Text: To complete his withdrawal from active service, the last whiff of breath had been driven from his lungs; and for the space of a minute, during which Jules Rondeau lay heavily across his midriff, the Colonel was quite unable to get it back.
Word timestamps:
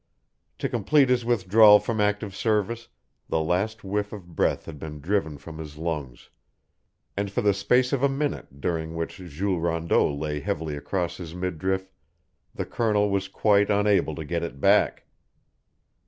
To 0.57 0.67
complete 0.67 1.09
his 1.09 1.23
withdrawal 1.23 1.79
from 1.79 2.01
active 2.01 2.35
service, 2.35 2.87
the 3.29 3.39
last 3.39 3.83
whiff 3.83 4.11
of 4.11 4.35
breath 4.35 4.65
had 4.65 4.79
been 4.79 4.99
driven 4.99 5.37
from 5.37 5.59
his 5.59 5.77
lungs; 5.77 6.31
and 7.15 7.29
for 7.31 7.41
the 7.41 7.53
space 7.53 7.93
of 7.93 8.01
a 8.01 8.09
minute, 8.09 8.59
during 8.59 8.95
which 8.95 9.17
Jules 9.17 9.61
Rondeau 9.61 10.11
lay 10.11 10.39
heavily 10.39 10.75
across 10.75 11.17
his 11.17 11.35
midriff, 11.35 11.87
the 12.55 12.65
Colonel 12.65 13.11
was 13.11 13.27
quite 13.27 13.69
unable 13.69 14.15
to 14.15 14.25
get 14.25 14.41
it 14.41 14.59
back. 14.59 15.03